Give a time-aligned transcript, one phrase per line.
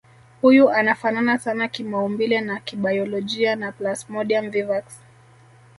[0.41, 4.99] Huyu anafanana sana kimaumbile na kibayolojia na Plasmodium vivax